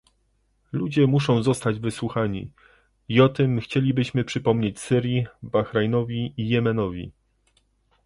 Ludzie 0.71 1.07
muszą 1.07 1.43
zostać 1.43 1.79
wysłuchani, 1.79 2.51
i 3.09 3.21
o 3.21 3.29
tym 3.29 3.59
chcielibyśmy 3.59 4.23
przypomnieć 4.23 4.79
Syrii, 4.79 5.25
Bahrajnowi 5.43 6.33
i 6.37 6.49
Jemenowi 6.49 7.11